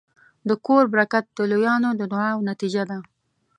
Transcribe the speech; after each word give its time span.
د 0.47 0.49
کور 0.65 0.83
برکت 0.93 1.25
د 1.37 1.39
لویانو 1.51 1.89
د 1.99 2.01
دعاوو 2.11 2.45
نتیجه 2.49 2.83
ده. 2.89 2.97